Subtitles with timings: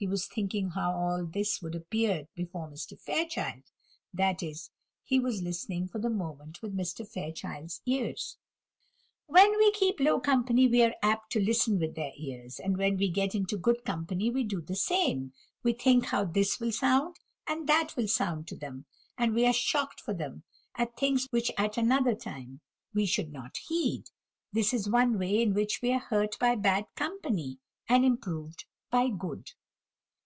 [0.00, 2.98] He was thinking how all this would appear before Mr.
[2.98, 3.64] Fairchild
[4.14, 4.70] that is,
[5.04, 7.06] he was listening for the moment with Mr.
[7.06, 8.38] Fairchild's ears.
[9.26, 12.96] When we keep low company we are apt to listen with their ears; and when
[12.96, 17.16] we get into good company we do the same: we think how this will sound,
[17.46, 18.86] and that will sound to them,
[19.18, 20.44] and we are shocked for them,
[20.76, 22.60] at things which at another time
[22.94, 24.08] we should not heed;
[24.50, 29.10] this is one way in which we are hurt by bad company, and improved by
[29.10, 29.50] good.